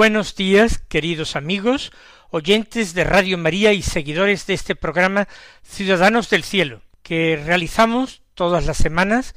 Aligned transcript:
Buenos 0.00 0.34
días, 0.34 0.78
queridos 0.88 1.36
amigos, 1.36 1.92
oyentes 2.30 2.94
de 2.94 3.04
Radio 3.04 3.36
María 3.36 3.74
y 3.74 3.82
seguidores 3.82 4.46
de 4.46 4.54
este 4.54 4.74
programa 4.74 5.28
Ciudadanos 5.62 6.30
del 6.30 6.42
Cielo, 6.42 6.80
que 7.02 7.38
realizamos 7.44 8.22
todas 8.32 8.64
las 8.64 8.78
semanas 8.78 9.34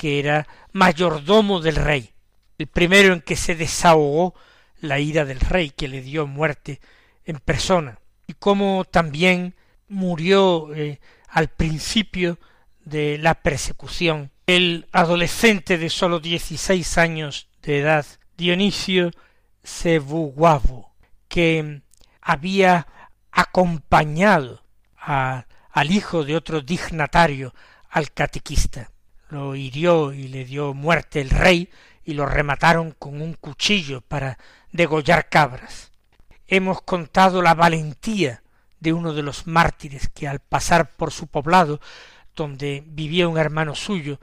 que 0.00 0.18
era 0.18 0.48
mayordomo 0.72 1.60
del 1.60 1.76
rey, 1.76 2.14
el 2.56 2.68
primero 2.68 3.12
en 3.12 3.20
que 3.20 3.36
se 3.36 3.54
desahogó 3.54 4.34
la 4.80 4.98
ira 4.98 5.26
del 5.26 5.40
rey 5.40 5.68
que 5.68 5.88
le 5.88 6.00
dio 6.00 6.26
muerte 6.26 6.80
en 7.26 7.38
persona, 7.38 7.98
y 8.26 8.32
como 8.32 8.86
también 8.86 9.54
murió 9.88 10.74
eh, 10.74 11.00
al 11.28 11.48
principio 11.48 12.38
de 12.82 13.18
la 13.18 13.34
persecución. 13.42 14.30
El 14.46 14.88
adolescente 14.90 15.76
de 15.76 15.90
sólo 15.90 16.18
dieciséis 16.18 16.96
años 16.96 17.50
de 17.60 17.80
edad, 17.80 18.06
Dionisio 18.38 19.10
Sebuguavo, 19.62 20.94
que 21.28 21.82
había 22.22 22.86
acompañado 23.32 24.64
al 24.96 25.90
hijo 25.90 26.24
de 26.24 26.36
otro 26.36 26.62
dignatario, 26.62 27.52
al 27.90 28.12
catequista 28.12 28.89
lo 29.30 29.54
hirió 29.54 30.12
y 30.12 30.28
le 30.28 30.44
dio 30.44 30.74
muerte 30.74 31.20
el 31.20 31.30
rey 31.30 31.70
y 32.04 32.14
lo 32.14 32.26
remataron 32.26 32.92
con 32.92 33.20
un 33.20 33.34
cuchillo 33.34 34.00
para 34.00 34.38
degollar 34.72 35.28
cabras. 35.28 35.92
Hemos 36.46 36.82
contado 36.82 37.42
la 37.42 37.54
valentía 37.54 38.42
de 38.80 38.92
uno 38.92 39.12
de 39.12 39.22
los 39.22 39.46
mártires 39.46 40.08
que 40.08 40.26
al 40.26 40.40
pasar 40.40 40.96
por 40.96 41.12
su 41.12 41.28
poblado, 41.28 41.80
donde 42.34 42.82
vivía 42.86 43.28
un 43.28 43.38
hermano 43.38 43.74
suyo, 43.74 44.20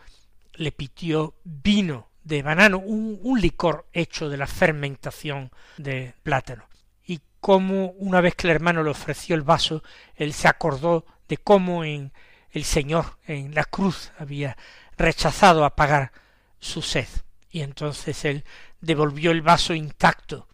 le 0.53 0.71
pitió 0.71 1.35
vino 1.43 2.09
de 2.23 2.41
banano, 2.41 2.79
un, 2.79 3.19
un 3.21 3.39
licor 3.39 3.87
hecho 3.93 4.27
de 4.27 4.37
la 4.37 4.47
fermentación 4.47 5.51
de 5.77 6.13
plátano. 6.23 6.65
Y 7.05 7.21
como 7.39 7.91
una 7.91 8.19
vez 8.19 8.35
que 8.35 8.47
el 8.47 8.55
hermano 8.55 8.83
le 8.83 8.89
ofreció 8.89 9.35
el 9.35 9.43
vaso, 9.43 9.83
él 10.15 10.33
se 10.33 10.47
acordó 10.47 11.05
de 11.29 11.37
cómo 11.37 11.85
en 11.85 12.11
el 12.51 12.63
Señor 12.63 13.17
en 13.27 13.53
la 13.53 13.63
cruz 13.63 14.11
había 14.17 14.57
rechazado 14.97 15.63
a 15.65 15.75
pagar 15.75 16.11
su 16.59 16.81
sed, 16.81 17.07
y 17.49 17.61
entonces 17.61 18.25
él 18.25 18.43
devolvió 18.81 19.31
el 19.31 19.41
vaso 19.41 19.73
intacto 19.73 20.47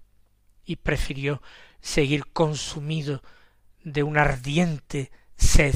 y 0.66 0.78
prefirió 0.78 1.42
seguir 1.82 2.32
consumido 2.32 3.22
de 3.84 4.04
una 4.04 4.22
ardiente 4.22 5.12
sed 5.36 5.76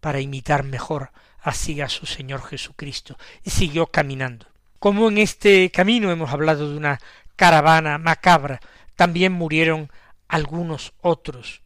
para 0.00 0.20
imitar 0.20 0.64
mejor 0.64 1.10
así 1.40 1.80
a 1.80 1.88
su 1.88 2.06
Señor 2.06 2.42
Jesucristo, 2.42 3.16
y 3.42 3.50
siguió 3.50 3.86
caminando. 3.86 4.46
Como 4.78 5.08
en 5.08 5.18
este 5.18 5.70
camino 5.70 6.10
hemos 6.10 6.30
hablado 6.30 6.70
de 6.70 6.76
una 6.76 7.00
caravana 7.36 7.98
macabra, 7.98 8.60
también 8.96 9.32
murieron 9.32 9.90
algunos 10.26 10.92
otros. 11.00 11.62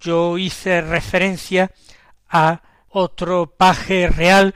Yo 0.00 0.38
hice 0.38 0.80
referencia 0.80 1.70
a 2.28 2.62
otro 2.88 3.54
paje 3.56 4.08
real 4.08 4.54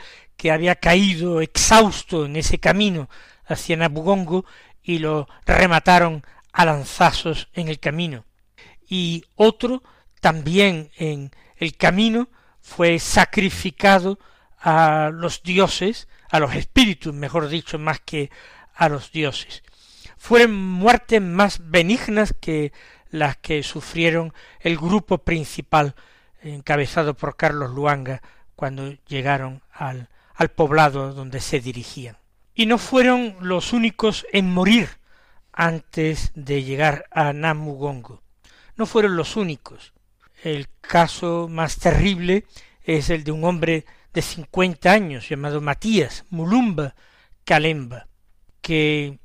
había 0.50 0.76
caído 0.76 1.40
exhausto 1.40 2.26
en 2.26 2.36
ese 2.36 2.58
camino 2.58 3.08
hacia 3.46 3.76
Nabugongo 3.76 4.44
y 4.82 4.98
lo 4.98 5.28
remataron 5.46 6.24
a 6.52 6.64
lanzazos 6.64 7.48
en 7.54 7.68
el 7.68 7.80
camino. 7.80 8.24
Y 8.88 9.24
otro 9.34 9.82
también 10.20 10.90
en 10.96 11.30
el 11.56 11.76
camino 11.76 12.28
fue 12.60 12.98
sacrificado 12.98 14.18
a 14.58 15.10
los 15.12 15.42
dioses, 15.42 16.08
a 16.30 16.40
los 16.40 16.54
espíritus, 16.54 17.12
mejor 17.14 17.48
dicho, 17.48 17.78
más 17.78 18.00
que 18.00 18.30
a 18.74 18.88
los 18.88 19.12
dioses. 19.12 19.62
Fueron 20.16 20.54
muertes 20.56 21.20
más 21.20 21.58
benignas 21.70 22.34
que 22.40 22.72
las 23.10 23.36
que 23.36 23.62
sufrieron 23.62 24.32
el 24.60 24.76
grupo 24.76 25.18
principal 25.18 25.94
encabezado 26.42 27.14
por 27.14 27.36
Carlos 27.36 27.70
Luanga 27.70 28.22
cuando 28.56 28.92
llegaron 29.06 29.62
al 29.72 30.08
al 30.34 30.50
poblado 30.50 31.12
donde 31.12 31.40
se 31.40 31.60
dirigían. 31.60 32.18
Y 32.54 32.66
no 32.66 32.78
fueron 32.78 33.36
los 33.40 33.72
únicos 33.72 34.26
en 34.32 34.52
morir 34.52 34.88
antes 35.52 36.32
de 36.34 36.62
llegar 36.62 37.06
a 37.10 37.32
Namugongo. 37.32 38.22
No 38.76 38.86
fueron 38.86 39.16
los 39.16 39.36
únicos. 39.36 39.92
El 40.42 40.68
caso 40.80 41.48
más 41.48 41.76
terrible 41.78 42.44
es 42.82 43.10
el 43.10 43.24
de 43.24 43.32
un 43.32 43.44
hombre 43.44 43.86
de 44.12 44.22
cincuenta 44.22 44.92
años 44.92 45.28
llamado 45.28 45.60
Matías 45.60 46.24
Mulumba 46.30 46.94
Kalemba, 47.44 48.06
que 48.60 49.18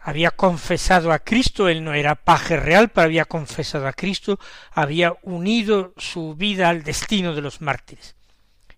había 0.00 0.30
confesado 0.30 1.12
a 1.12 1.18
Cristo, 1.18 1.68
él 1.68 1.84
no 1.84 1.92
era 1.92 2.14
paje 2.14 2.56
real, 2.56 2.88
pero 2.88 3.06
había 3.06 3.24
confesado 3.24 3.86
a 3.86 3.92
Cristo, 3.92 4.38
había 4.70 5.14
unido 5.22 5.92
su 5.96 6.34
vida 6.34 6.68
al 6.68 6.82
destino 6.82 7.34
de 7.34 7.42
los 7.42 7.60
mártires 7.60 8.17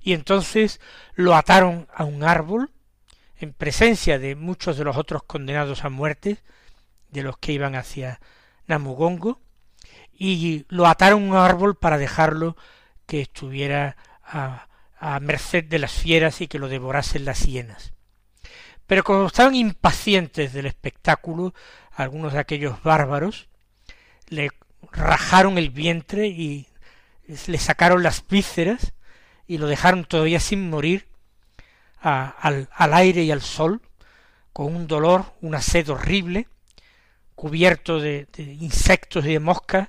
y 0.03 0.13
entonces 0.15 0.81
lo 1.15 1.35
ataron 1.35 1.89
a 1.95 2.05
un 2.05 2.25
árbol 2.25 2.71
en 3.37 3.53
presencia 3.53 4.19
de 4.19 4.35
muchos 4.35 4.77
de 4.77 4.85
los 4.85 4.97
otros 4.97 5.23
condenados 5.23 5.85
a 5.85 5.91
muerte, 5.91 6.39
de 7.11 7.23
los 7.23 7.39
que 7.39 7.53
iban 7.53 7.75
hacia 7.75 8.21
Namugongo, 8.67 9.41
y 10.13 10.67
lo 10.69 10.87
ataron 10.87 11.25
a 11.25 11.27
un 11.27 11.37
árbol 11.37 11.77
para 11.77 11.99
dejarlo 11.99 12.57
que 13.07 13.23
estuviera 13.23 13.97
a, 14.23 14.69
a 14.99 15.19
merced 15.21 15.65
de 15.65 15.79
las 15.79 15.93
fieras 15.93 16.41
y 16.41 16.49
que 16.49 16.59
lo 16.59 16.69
devorasen 16.69 17.25
las 17.25 17.47
hienas. 17.47 17.95
Pero 18.87 19.05
como 19.05 19.27
estaban 19.27 19.55
impacientes 19.55 20.53
del 20.53 20.67
espectáculo, 20.67 21.55
algunos 21.93 22.33
de 22.33 22.41
aquellos 22.41 22.83
bárbaros, 22.83 23.49
le 24.29 24.51
rajaron 24.93 25.59
el 25.59 25.71
vientre 25.71 26.27
y 26.27 26.67
le 27.47 27.59
sacaron 27.59 28.03
las 28.03 28.27
vísceras 28.27 28.93
y 29.51 29.59
lo 29.59 29.67
dejaron 29.67 30.05
todavía 30.05 30.39
sin 30.39 30.71
morir 30.71 31.09
al, 32.01 32.69
al 32.73 32.95
aire 32.95 33.25
y 33.25 33.33
al 33.33 33.43
sol, 33.43 33.83
con 34.53 34.77
un 34.77 34.87
dolor, 34.87 35.35
una 35.41 35.61
sed 35.61 35.89
horrible, 35.89 36.47
cubierto 37.35 37.99
de, 37.99 38.29
de, 38.33 38.45
insectos 38.45 39.25
y 39.25 39.33
de 39.33 39.41
moscas, 39.41 39.89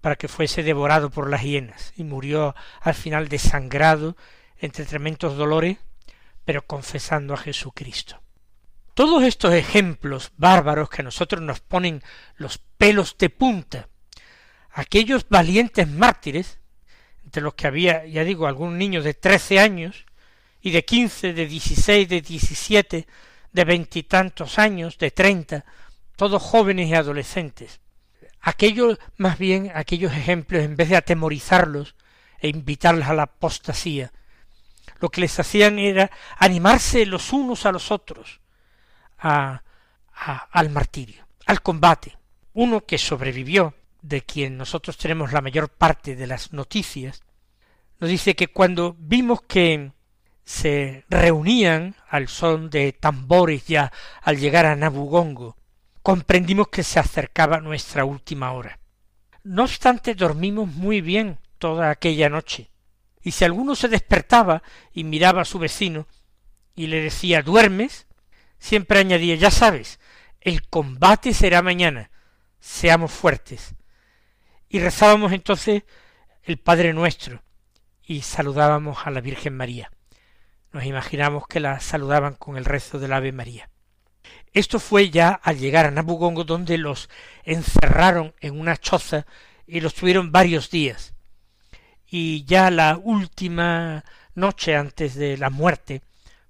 para 0.00 0.16
que 0.16 0.26
fuese 0.26 0.64
devorado 0.64 1.08
por 1.08 1.30
las 1.30 1.44
hienas, 1.44 1.92
y 1.96 2.02
murió 2.02 2.56
al 2.80 2.94
final 2.94 3.28
desangrado 3.28 4.16
entre 4.56 4.86
tremendos 4.86 5.36
dolores, 5.36 5.78
pero 6.44 6.66
confesando 6.66 7.34
a 7.34 7.36
Jesucristo. 7.36 8.20
Todos 8.94 9.22
estos 9.22 9.54
ejemplos 9.54 10.32
bárbaros 10.36 10.90
que 10.90 11.02
a 11.02 11.04
nosotros 11.04 11.40
nos 11.42 11.60
ponen 11.60 12.02
los 12.34 12.58
pelos 12.58 13.16
de 13.18 13.30
punta, 13.30 13.88
aquellos 14.72 15.28
valientes 15.28 15.86
mártires, 15.86 16.57
entre 17.38 17.44
los 17.44 17.54
que 17.54 17.68
había, 17.68 18.04
ya 18.04 18.24
digo, 18.24 18.48
algún 18.48 18.78
niño 18.78 19.00
de 19.00 19.14
trece 19.14 19.60
años, 19.60 20.06
y 20.60 20.72
de 20.72 20.84
quince, 20.84 21.32
de 21.32 21.46
dieciséis, 21.46 22.08
de 22.08 22.20
diecisiete, 22.20 23.06
de 23.52 23.64
veintitantos 23.64 24.58
años, 24.58 24.98
de 24.98 25.12
treinta, 25.12 25.64
todos 26.16 26.42
jóvenes 26.42 26.88
y 26.88 26.94
adolescentes. 26.94 27.78
Aquellos, 28.40 28.98
más 29.18 29.38
bien, 29.38 29.70
aquellos 29.72 30.12
ejemplos, 30.12 30.64
en 30.64 30.74
vez 30.74 30.88
de 30.88 30.96
atemorizarlos 30.96 31.94
e 32.40 32.48
invitarlos 32.48 33.06
a 33.06 33.14
la 33.14 33.22
apostasía, 33.22 34.10
lo 34.98 35.10
que 35.10 35.20
les 35.20 35.38
hacían 35.38 35.78
era 35.78 36.10
animarse 36.38 37.06
los 37.06 37.32
unos 37.32 37.66
a 37.66 37.72
los 37.72 37.92
otros 37.92 38.40
a, 39.18 39.62
a, 40.12 40.34
al 40.50 40.70
martirio, 40.70 41.24
al 41.46 41.62
combate. 41.62 42.18
Uno 42.52 42.84
que 42.84 42.98
sobrevivió, 42.98 43.74
de 44.02 44.22
quien 44.22 44.56
nosotros 44.56 44.96
tenemos 44.96 45.32
la 45.32 45.40
mayor 45.40 45.68
parte 45.68 46.16
de 46.16 46.26
las 46.26 46.52
noticias, 46.52 47.22
nos 48.00 48.10
dice 48.10 48.36
que 48.36 48.48
cuando 48.48 48.96
vimos 48.98 49.42
que 49.42 49.92
se 50.44 51.04
reunían 51.10 51.96
al 52.08 52.28
son 52.28 52.70
de 52.70 52.92
tambores 52.92 53.66
ya 53.66 53.92
al 54.22 54.38
llegar 54.38 54.66
a 54.66 54.76
Nabugongo, 54.76 55.56
comprendimos 56.02 56.68
que 56.68 56.84
se 56.84 57.00
acercaba 57.00 57.60
nuestra 57.60 58.04
última 58.04 58.52
hora. 58.52 58.78
No 59.42 59.64
obstante, 59.64 60.14
dormimos 60.14 60.68
muy 60.68 61.00
bien 61.00 61.38
toda 61.58 61.90
aquella 61.90 62.28
noche, 62.28 62.70
y 63.22 63.32
si 63.32 63.44
alguno 63.44 63.74
se 63.74 63.88
despertaba 63.88 64.62
y 64.92 65.04
miraba 65.04 65.42
a 65.42 65.44
su 65.44 65.58
vecino 65.58 66.06
y 66.74 66.86
le 66.86 67.00
decía 67.00 67.42
¿duermes? 67.42 68.06
siempre 68.58 69.00
añadía 69.00 69.34
ya 69.34 69.50
sabes, 69.50 69.98
el 70.40 70.68
combate 70.68 71.34
será 71.34 71.62
mañana, 71.62 72.10
seamos 72.60 73.12
fuertes. 73.12 73.74
Y 74.68 74.78
rezábamos 74.80 75.32
entonces 75.32 75.82
el 76.42 76.58
Padre 76.58 76.92
nuestro 76.92 77.42
y 78.08 78.22
saludábamos 78.22 79.06
a 79.06 79.10
la 79.10 79.20
Virgen 79.20 79.54
María. 79.54 79.90
Nos 80.72 80.86
imaginamos 80.86 81.46
que 81.46 81.60
la 81.60 81.78
saludaban 81.78 82.34
con 82.34 82.56
el 82.56 82.64
rezo 82.64 82.98
del 82.98 83.12
Ave 83.12 83.32
María. 83.32 83.68
Esto 84.54 84.80
fue 84.80 85.10
ya 85.10 85.28
al 85.28 85.58
llegar 85.58 85.84
a 85.84 85.90
Nabugongo 85.90 86.44
donde 86.44 86.78
los 86.78 87.10
encerraron 87.44 88.34
en 88.40 88.58
una 88.58 88.78
choza 88.78 89.26
y 89.66 89.80
los 89.80 89.92
tuvieron 89.92 90.32
varios 90.32 90.70
días. 90.70 91.12
Y 92.06 92.44
ya 92.46 92.70
la 92.70 92.98
última 93.00 94.06
noche 94.34 94.74
antes 94.74 95.14
de 95.14 95.36
la 95.36 95.50
muerte, 95.50 96.00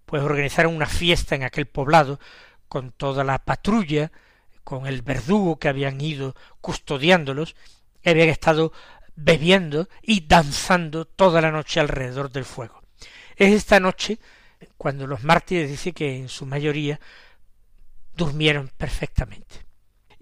pues 0.06 0.22
organizaron 0.22 0.76
una 0.76 0.87
fiesta 0.87 1.34
en 1.34 1.43
aquel 1.43 1.66
poblado 1.66 2.20
con 2.69 2.93
toda 2.93 3.25
la 3.25 3.40
patrulla, 3.40 4.12
con 4.62 4.87
el 4.87 5.02
verdugo 5.02 5.58
que 5.58 5.69
habían 5.69 6.00
ido 6.00 6.37
custodiándolos, 6.61 7.56
y 8.00 8.11
habían 8.11 8.28
estado 8.28 8.72
bebiendo 9.20 9.88
y 10.00 10.26
danzando 10.26 11.04
toda 11.04 11.40
la 11.40 11.50
noche 11.50 11.80
alrededor 11.80 12.30
del 12.30 12.44
fuego. 12.44 12.82
Es 13.36 13.52
esta 13.52 13.80
noche 13.80 14.18
cuando 14.76 15.08
los 15.08 15.24
mártires 15.24 15.68
dice 15.68 15.92
que 15.92 16.16
en 16.16 16.28
su 16.28 16.46
mayoría 16.46 17.00
durmieron 18.14 18.70
perfectamente. 18.76 19.66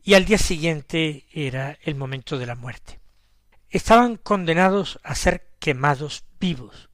Y 0.02 0.14
al 0.14 0.25
día 0.25 0.38
siguiente 0.38 1.26
era 1.31 1.78
el 1.82 1.94
momento 1.94 2.38
de 2.38 2.46
la 2.46 2.54
muerte. 2.54 2.98
Estaban 3.69 4.16
condenados 4.16 4.98
a 5.02 5.14
ser 5.14 5.46
quemados 5.58 6.25
vivos. 6.40 6.88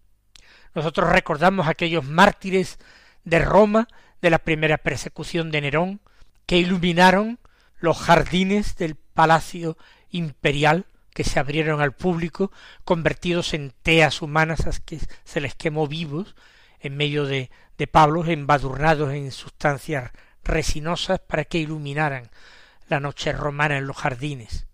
Nosotros 0.74 1.08
recordamos 1.08 1.68
aquellos 1.68 2.04
mártires 2.04 2.78
de 3.22 3.38
Roma 3.38 3.86
de 4.20 4.30
la 4.30 4.38
primera 4.38 4.78
persecución 4.78 5.52
de 5.52 5.60
Nerón, 5.60 6.00
que 6.46 6.58
iluminaron 6.58 7.38
los 7.78 7.98
jardines 7.98 8.76
del 8.76 8.96
palacio 8.96 9.76
imperial 10.10 10.86
que 11.14 11.24
se 11.24 11.38
abrieron 11.38 11.80
al 11.80 11.92
público, 11.92 12.50
convertidos 12.84 13.54
en 13.54 13.72
teas 13.82 14.22
humanas 14.22 14.66
a 14.66 14.72
que 14.84 14.98
se 15.24 15.40
les 15.40 15.54
quemó 15.54 15.86
vivos 15.86 16.34
en 16.80 16.96
medio 16.96 17.26
de, 17.26 17.50
de 17.78 17.86
pablos 17.86 18.28
embadurnados 18.28 19.12
en 19.12 19.30
sustancias 19.30 20.10
resinosas 20.44 21.20
para 21.20 21.44
que 21.44 21.58
iluminaran 21.58 22.30
la 22.88 23.00
noche 23.00 23.32
romana 23.32 23.78
en 23.78 23.86
los 23.86 23.96
jardines. 23.96 24.66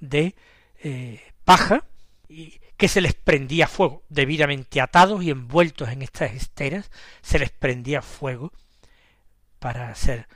de 0.01 0.35
eh, 0.83 1.21
paja 1.45 1.85
y 2.29 2.61
que 2.77 2.89
se 2.89 3.03
les 3.03 3.13
prendía 3.13 3.69
fuego, 3.69 4.03
debidamente 4.09 4.81
atados 4.81 5.23
y 5.23 5.31
envueltos 5.31 5.91
en 5.91 6.01
estas 6.01 6.33
esteras, 6.33 6.91
se 7.21 7.39
les 7.39 7.51
prendía 7.51 8.01
fuego 8.01 8.53
para 9.59 9.95
ser 9.95 10.27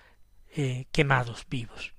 eh, 0.56 0.86
quemados 0.92 1.46
vivos. 1.48 1.94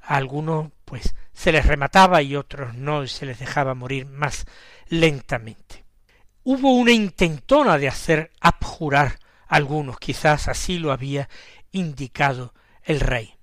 A 0.00 0.16
algunos 0.16 0.70
pues 0.84 1.14
se 1.32 1.52
les 1.52 1.66
remataba 1.66 2.22
y 2.22 2.36
otros 2.36 2.74
no 2.74 3.04
y 3.04 3.08
se 3.08 3.26
les 3.26 3.38
dejaba 3.38 3.74
morir 3.74 4.06
más 4.06 4.46
lentamente. 4.88 5.84
Hubo 6.44 6.72
una 6.72 6.92
intentona 6.92 7.78
de 7.78 7.88
hacer 7.88 8.30
abjurar 8.40 9.18
a 9.48 9.56
algunos, 9.56 9.98
quizás 9.98 10.48
así 10.48 10.78
lo 10.78 10.92
había 10.92 11.28
indicado 11.72 12.54
el 12.82 13.00
rey. 13.00 13.34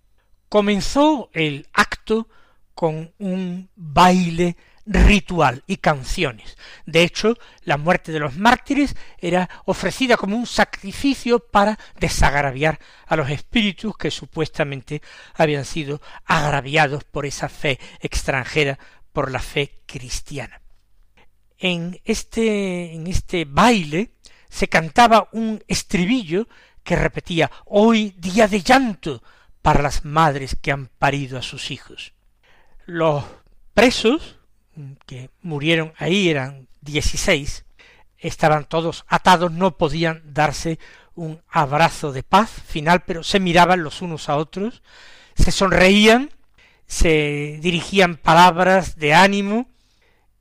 Comenzó 0.49 1.29
el 1.33 1.67
acto 1.73 2.27
con 2.73 3.13
un 3.19 3.69
baile 3.75 4.57
ritual 4.85 5.63
y 5.67 5.77
canciones. 5.77 6.57
De 6.85 7.03
hecho, 7.03 7.37
la 7.63 7.77
muerte 7.77 8.11
de 8.11 8.19
los 8.19 8.37
mártires 8.37 8.95
era 9.17 9.49
ofrecida 9.65 10.17
como 10.17 10.35
un 10.35 10.47
sacrificio 10.47 11.39
para 11.39 11.77
desagraviar 11.99 12.79
a 13.05 13.15
los 13.15 13.29
espíritus 13.29 13.95
que 13.97 14.11
supuestamente 14.11 15.01
habían 15.35 15.65
sido 15.65 16.01
agraviados 16.25 17.03
por 17.03 17.25
esa 17.25 17.49
fe 17.49 17.79
extranjera, 17.99 18.79
por 19.13 19.31
la 19.31 19.39
fe 19.39 19.81
cristiana. 19.85 20.61
En 21.57 21.99
este, 22.05 22.93
en 22.93 23.07
este 23.07 23.45
baile 23.45 24.13
se 24.49 24.67
cantaba 24.67 25.29
un 25.31 25.63
estribillo 25.67 26.47
que 26.83 26.95
repetía 26.95 27.51
Hoy 27.65 28.15
día 28.17 28.47
de 28.47 28.61
llanto 28.61 29.21
para 29.61 29.83
las 29.83 30.03
madres 30.03 30.57
que 30.59 30.71
han 30.71 30.87
parido 30.87 31.37
a 31.37 31.43
sus 31.43 31.69
hijos. 31.69 32.13
Los 32.85 33.23
presos 33.73 34.40
que 35.05 35.29
murieron 35.41 35.93
ahí 35.97 36.29
eran 36.29 36.67
dieciséis, 36.81 37.65
estaban 38.17 38.65
todos 38.65 39.05
atados, 39.07 39.51
no 39.51 39.77
podían 39.77 40.21
darse 40.33 40.79
un 41.15 41.41
abrazo 41.49 42.11
de 42.11 42.23
paz 42.23 42.49
final, 42.49 43.03
pero 43.03 43.23
se 43.23 43.39
miraban 43.39 43.83
los 43.83 44.01
unos 44.01 44.29
a 44.29 44.37
otros, 44.37 44.81
se 45.35 45.51
sonreían, 45.51 46.31
se 46.87 47.59
dirigían 47.61 48.17
palabras 48.17 48.95
de 48.97 49.13
ánimo, 49.13 49.69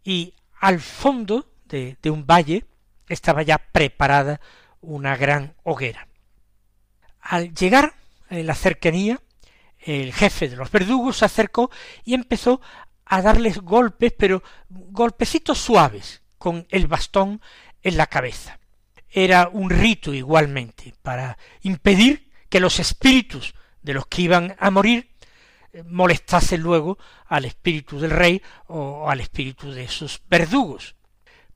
y 0.04 0.34
al 0.60 0.80
fondo 0.80 1.50
de, 1.66 1.96
de 2.02 2.10
un 2.10 2.26
valle 2.26 2.64
estaba 3.08 3.42
ya 3.42 3.58
preparada 3.58 4.40
una 4.80 5.16
gran 5.16 5.54
hoguera. 5.62 6.08
Al 7.20 7.54
llegar 7.54 7.94
en 8.30 8.46
la 8.46 8.54
cercanía, 8.54 9.20
el 9.78 10.12
jefe 10.12 10.48
de 10.48 10.56
los 10.56 10.70
verdugos 10.70 11.18
se 11.18 11.24
acercó 11.24 11.70
y 12.04 12.14
empezó 12.14 12.60
a 13.10 13.22
darles 13.22 13.58
golpes, 13.58 14.14
pero 14.16 14.42
golpecitos 14.68 15.58
suaves, 15.58 16.22
con 16.38 16.66
el 16.70 16.86
bastón 16.86 17.42
en 17.82 17.96
la 17.96 18.06
cabeza. 18.06 18.60
Era 19.08 19.48
un 19.52 19.68
rito 19.68 20.14
igualmente 20.14 20.94
para 21.02 21.36
impedir 21.62 22.30
que 22.48 22.60
los 22.60 22.78
espíritus 22.78 23.52
de 23.82 23.94
los 23.94 24.06
que 24.06 24.22
iban 24.22 24.54
a 24.60 24.70
morir 24.70 25.10
eh, 25.72 25.82
molestasen 25.82 26.60
luego 26.60 26.98
al 27.26 27.46
espíritu 27.46 27.98
del 27.98 28.12
rey 28.12 28.40
o 28.68 29.10
al 29.10 29.20
espíritu 29.20 29.72
de 29.72 29.88
sus 29.88 30.22
verdugos. 30.28 30.94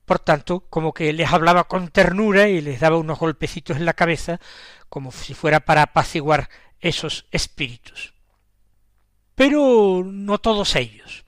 Por 0.03 0.19
tanto, 0.19 0.67
como 0.69 0.93
que 0.93 1.13
les 1.13 1.31
hablaba 1.31 1.69
con 1.69 1.87
ternura 1.87 2.49
y 2.49 2.59
les 2.59 2.81
daba 2.81 2.97
unos 2.97 3.17
golpecitos 3.17 3.77
en 3.77 3.85
la 3.85 3.93
cabeza, 3.93 4.41
como 4.89 5.13
si 5.13 5.33
fuera 5.33 5.61
para 5.61 5.83
apaciguar 5.83 6.49
esos 6.81 7.27
espíritus. 7.31 8.13
Pero 9.35 10.03
no 10.05 10.37
todos 10.37 10.75
ellos. 10.75 11.24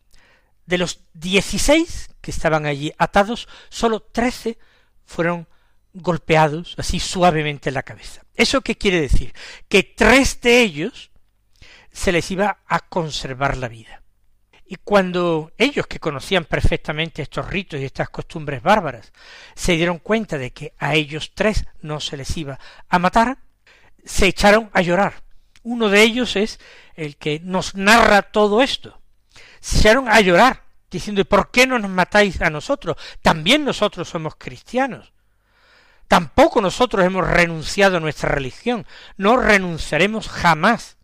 De 0.68 0.78
los 0.78 1.00
dieciséis 1.14 2.10
que 2.22 2.30
estaban 2.30 2.66
allí 2.66 2.94
atados, 2.98 3.48
sólo 3.70 4.02
trece 4.02 4.60
fueron 5.06 5.48
golpeados 5.94 6.76
así 6.78 7.00
suavemente 7.00 7.70
en 7.70 7.76
la 7.76 7.84
cabeza. 7.84 8.22
¿Eso 8.36 8.62
qué 8.62 8.76
quiere 8.76 9.02
decir? 9.02 9.34
Que 9.70 9.84
tres 9.84 10.42
de 10.42 10.62
ellos 10.62 11.10
se 11.92 12.12
les 12.12 12.30
iba 12.30 12.60
a 12.68 12.82
conservar 12.82 13.58
la 13.58 13.70
vida. 13.70 14.04
Y 14.66 14.76
cuando 14.76 15.54
ellos, 15.58 15.88
que 15.88 16.02
conocían 16.02 16.44
perfectamente 16.44 17.22
estos 17.22 17.48
ritos 17.48 17.80
y 17.80 17.86
estas 17.86 18.10
costumbres 18.10 18.62
bárbaras, 18.62 19.14
se 19.56 19.78
dieron 19.78 20.00
cuenta 20.00 20.38
de 20.38 20.52
que 20.52 20.74
a 20.78 20.96
ellos 20.96 21.32
tres 21.34 21.66
no 21.82 22.02
se 22.02 22.18
les 22.18 22.36
iba 22.36 22.60
a 22.90 23.00
matar, 23.00 23.38
se 24.04 24.28
echaron 24.28 24.70
a 24.74 24.82
llorar. 24.82 25.24
Uno 25.64 25.88
de 25.88 26.04
ellos 26.04 26.36
es 26.36 26.60
el 26.96 27.16
que 27.16 27.40
nos 27.40 27.76
narra 27.76 28.22
todo 28.22 28.62
esto 28.62 29.02
se 29.60 29.80
echaron 29.80 30.08
a 30.10 30.20
llorar, 30.22 30.64
diciendo, 30.90 31.24
¿por 31.26 31.52
qué 31.52 31.68
no 31.68 31.80
nos 31.80 31.92
matáis 31.92 32.42
a 32.42 32.50
nosotros? 32.50 32.98
También 33.22 33.66
nosotros 33.66 34.08
somos 34.08 34.36
cristianos. 34.38 35.14
Tampoco 36.08 36.62
nosotros 36.62 37.06
hemos 37.06 37.28
renunciado 37.28 37.98
a 37.98 38.00
nuestra 38.00 38.30
religión, 38.30 38.86
no 39.18 39.38
renunciaremos 39.38 40.30
jamás. 40.30 40.98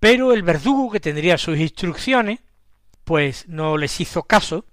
Pero 0.00 0.32
el 0.32 0.42
verdugo 0.42 0.90
que 0.90 1.00
tendría 1.00 1.38
sus 1.38 1.58
instrucciones, 1.58 2.40
pues 3.04 3.48
no 3.48 3.76
les 3.78 4.00
hizo 4.00 4.24
caso 4.24 4.66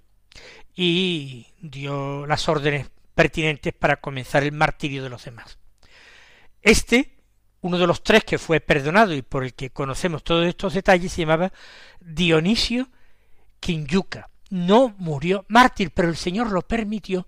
y 0.74 1.46
dio 1.60 2.26
las 2.26 2.48
órdenes 2.48 2.90
pertinentes 3.14 3.72
para 3.72 3.96
comenzar 3.96 4.42
el 4.42 4.52
martirio 4.52 5.02
de 5.02 5.08
los 5.08 5.24
demás. 5.24 5.58
Este, 6.60 7.16
uno 7.60 7.78
de 7.78 7.86
los 7.86 8.02
tres 8.02 8.24
que 8.24 8.38
fue 8.38 8.60
perdonado 8.60 9.14
y 9.14 9.22
por 9.22 9.44
el 9.44 9.54
que 9.54 9.70
conocemos 9.70 10.24
todos 10.24 10.46
estos 10.46 10.74
detalles, 10.74 11.12
se 11.12 11.22
llamaba 11.22 11.52
Dionisio 12.00 12.88
Kinyuka. 13.64 14.28
No 14.50 14.94
murió 14.98 15.46
mártir, 15.48 15.90
pero 15.92 16.10
el 16.10 16.16
Señor 16.16 16.52
lo 16.52 16.60
permitió 16.60 17.26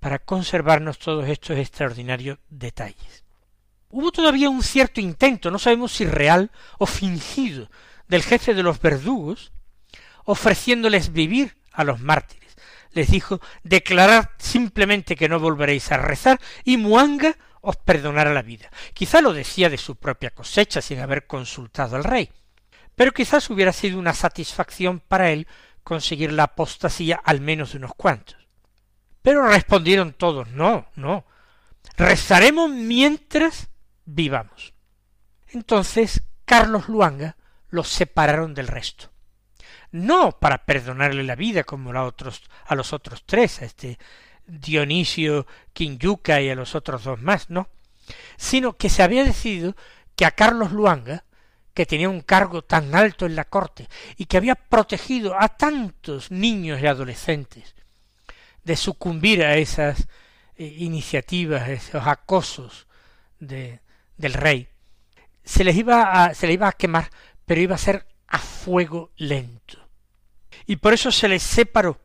para 0.00 0.18
conservarnos 0.18 0.98
todos 0.98 1.28
estos 1.28 1.58
extraordinarios 1.58 2.38
detalles. 2.48 3.22
Hubo 3.90 4.10
todavía 4.10 4.48
un 4.48 4.62
cierto 4.62 5.02
intento, 5.02 5.50
no 5.50 5.58
sabemos 5.58 5.92
si 5.92 6.06
real 6.06 6.50
o 6.78 6.86
fingido, 6.86 7.70
del 8.08 8.22
jefe 8.22 8.54
de 8.54 8.62
los 8.62 8.80
verdugos, 8.80 9.52
ofreciéndoles 10.24 11.12
vivir 11.12 11.58
a 11.70 11.84
los 11.84 12.00
mártires. 12.00 12.56
Les 12.92 13.10
dijo, 13.10 13.42
declarad 13.62 14.30
simplemente 14.38 15.16
que 15.16 15.28
no 15.28 15.38
volveréis 15.38 15.92
a 15.92 15.98
rezar 15.98 16.40
y 16.64 16.78
Muanga 16.78 17.36
os 17.60 17.76
perdonará 17.76 18.32
la 18.32 18.40
vida. 18.40 18.70
Quizá 18.94 19.20
lo 19.20 19.34
decía 19.34 19.68
de 19.68 19.76
su 19.76 19.96
propia 19.96 20.30
cosecha 20.30 20.80
sin 20.80 21.00
haber 21.00 21.26
consultado 21.26 21.96
al 21.96 22.04
rey, 22.04 22.30
pero 22.94 23.12
quizás 23.12 23.50
hubiera 23.50 23.72
sido 23.72 23.98
una 23.98 24.14
satisfacción 24.14 25.00
para 25.00 25.30
él 25.30 25.46
conseguir 25.84 26.32
la 26.32 26.44
apostasía 26.44 27.20
al 27.22 27.40
menos 27.40 27.72
de 27.72 27.78
unos 27.78 27.94
cuantos. 27.94 28.36
Pero 29.22 29.46
respondieron 29.46 30.14
todos, 30.14 30.48
no, 30.48 30.86
no, 30.96 31.24
rezaremos 31.96 32.70
mientras 32.70 33.68
vivamos. 34.04 34.74
Entonces 35.48 36.22
Carlos 36.44 36.88
Luanga 36.88 37.36
los 37.68 37.88
separaron 37.88 38.54
del 38.54 38.68
resto. 38.68 39.10
No 39.92 40.32
para 40.32 40.64
perdonarle 40.64 41.22
la 41.22 41.36
vida 41.36 41.62
como 41.62 41.92
a, 41.92 42.14
a 42.66 42.74
los 42.74 42.92
otros 42.92 43.22
tres, 43.24 43.62
a 43.62 43.64
este 43.64 43.98
Dionisio 44.46 45.46
Quinyuca 45.72 46.40
y 46.40 46.50
a 46.50 46.54
los 46.54 46.74
otros 46.74 47.04
dos 47.04 47.20
más, 47.20 47.48
no, 47.50 47.68
sino 48.36 48.76
que 48.76 48.90
se 48.90 49.02
había 49.02 49.24
decidido 49.24 49.76
que 50.16 50.26
a 50.26 50.32
Carlos 50.32 50.72
Luanga 50.72 51.24
que 51.74 51.86
tenía 51.86 52.08
un 52.08 52.20
cargo 52.20 52.62
tan 52.62 52.94
alto 52.94 53.26
en 53.26 53.34
la 53.34 53.44
corte 53.44 53.88
y 54.16 54.26
que 54.26 54.36
había 54.36 54.54
protegido 54.54 55.34
a 55.38 55.48
tantos 55.48 56.30
niños 56.30 56.80
y 56.80 56.86
adolescentes 56.86 57.74
de 58.62 58.76
sucumbir 58.76 59.42
a 59.44 59.56
esas 59.56 60.06
eh, 60.56 60.64
iniciativas, 60.78 61.68
esos 61.68 62.06
acosos 62.06 62.86
de, 63.40 63.80
del 64.16 64.32
rey, 64.34 64.68
se 65.44 65.64
les 65.64 65.76
iba 65.76 66.24
a, 66.24 66.32
se 66.32 66.46
les 66.46 66.54
iba 66.54 66.68
a 66.68 66.72
quemar, 66.72 67.10
pero 67.44 67.60
iba 67.60 67.74
a 67.74 67.78
ser 67.78 68.06
a 68.28 68.38
fuego 68.38 69.10
lento. 69.16 69.86
Y 70.66 70.76
por 70.76 70.94
eso 70.94 71.10
se 71.10 71.28
les 71.28 71.42
separó. 71.42 72.00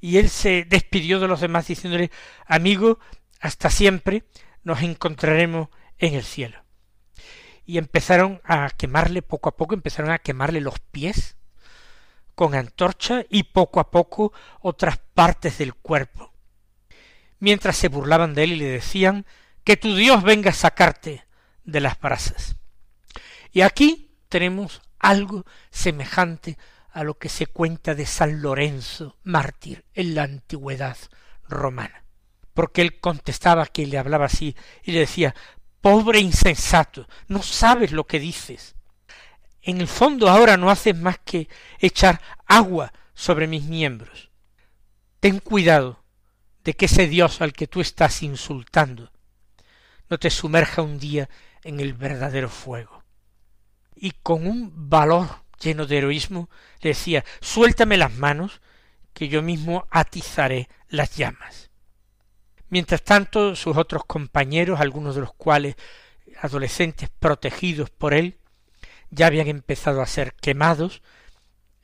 Y 0.00 0.18
él 0.18 0.28
se 0.28 0.64
despidió 0.64 1.18
de 1.18 1.26
los 1.26 1.40
demás 1.40 1.66
diciéndole, 1.66 2.10
amigo, 2.46 3.00
hasta 3.40 3.70
siempre 3.70 4.24
nos 4.62 4.82
encontraremos 4.82 5.68
en 5.98 6.14
el 6.14 6.22
cielo 6.22 6.63
y 7.66 7.78
empezaron 7.78 8.40
a 8.44 8.70
quemarle 8.70 9.22
poco 9.22 9.48
a 9.48 9.56
poco, 9.56 9.74
empezaron 9.74 10.10
a 10.10 10.18
quemarle 10.18 10.60
los 10.60 10.78
pies 10.78 11.36
con 12.34 12.54
antorcha 12.54 13.24
y 13.28 13.44
poco 13.44 13.80
a 13.80 13.90
poco 13.90 14.32
otras 14.60 14.98
partes 15.14 15.58
del 15.58 15.74
cuerpo, 15.74 16.32
mientras 17.38 17.76
se 17.76 17.88
burlaban 17.88 18.34
de 18.34 18.44
él 18.44 18.52
y 18.52 18.56
le 18.56 18.66
decían 18.66 19.24
que 19.62 19.76
tu 19.76 19.94
Dios 19.94 20.22
venga 20.22 20.50
a 20.50 20.54
sacarte 20.54 21.26
de 21.64 21.80
las 21.80 21.98
brasas. 21.98 22.56
Y 23.52 23.62
aquí 23.62 24.10
tenemos 24.28 24.82
algo 24.98 25.44
semejante 25.70 26.58
a 26.90 27.04
lo 27.04 27.18
que 27.18 27.28
se 27.28 27.46
cuenta 27.46 27.94
de 27.94 28.06
San 28.06 28.42
Lorenzo, 28.42 29.16
mártir, 29.22 29.84
en 29.94 30.14
la 30.14 30.24
antigüedad 30.24 30.96
romana. 31.48 32.04
Porque 32.52 32.82
él 32.82 33.00
contestaba 33.00 33.66
que 33.66 33.86
le 33.86 33.98
hablaba 33.98 34.26
así 34.26 34.56
y 34.84 34.92
le 34.92 35.00
decía 35.00 35.34
Pobre 35.84 36.18
insensato, 36.18 37.06
no 37.28 37.42
sabes 37.42 37.92
lo 37.92 38.06
que 38.06 38.18
dices. 38.18 38.74
En 39.60 39.82
el 39.82 39.86
fondo 39.86 40.30
ahora 40.30 40.56
no 40.56 40.70
haces 40.70 40.96
más 40.96 41.18
que 41.18 41.46
echar 41.78 42.22
agua 42.46 42.90
sobre 43.12 43.46
mis 43.46 43.64
miembros. 43.64 44.30
Ten 45.20 45.40
cuidado 45.40 46.02
de 46.64 46.72
que 46.72 46.86
ese 46.86 47.06
Dios 47.06 47.42
al 47.42 47.52
que 47.52 47.66
tú 47.66 47.82
estás 47.82 48.22
insultando 48.22 49.12
no 50.08 50.18
te 50.18 50.30
sumerja 50.30 50.80
un 50.80 50.98
día 50.98 51.28
en 51.64 51.80
el 51.80 51.92
verdadero 51.92 52.48
fuego. 52.48 53.04
Y 53.94 54.12
con 54.22 54.46
un 54.46 54.88
valor 54.88 55.44
lleno 55.60 55.84
de 55.84 55.98
heroísmo 55.98 56.48
le 56.80 56.88
decía 56.88 57.26
suéltame 57.42 57.98
las 57.98 58.14
manos 58.14 58.62
que 59.12 59.28
yo 59.28 59.42
mismo 59.42 59.86
atizaré 59.90 60.70
las 60.88 61.14
llamas. 61.14 61.68
Mientras 62.74 63.04
tanto, 63.04 63.54
sus 63.54 63.76
otros 63.76 64.04
compañeros, 64.04 64.80
algunos 64.80 65.14
de 65.14 65.20
los 65.20 65.32
cuales 65.32 65.76
adolescentes 66.40 67.08
protegidos 67.08 67.88
por 67.88 68.14
él, 68.14 68.36
ya 69.10 69.28
habían 69.28 69.46
empezado 69.46 70.02
a 70.02 70.08
ser 70.08 70.34
quemados 70.34 71.00